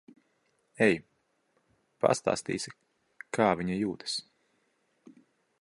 [0.85, 0.95] Ej.
[2.05, 2.75] Pastāstīsi,
[3.39, 4.21] kā viņa jūtas.